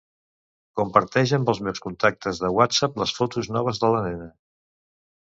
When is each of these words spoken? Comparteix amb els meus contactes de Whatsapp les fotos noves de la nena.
Comparteix 0.79 1.33
amb 1.37 1.51
els 1.51 1.59
meus 1.67 1.81
contactes 1.83 2.39
de 2.43 2.49
Whatsapp 2.59 2.97
les 3.01 3.13
fotos 3.19 3.51
noves 3.57 3.83
de 3.83 3.91
la 3.97 4.01
nena. 4.07 4.27